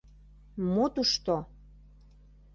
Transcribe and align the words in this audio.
—Мо 0.73 0.85
тушто? 0.93 1.35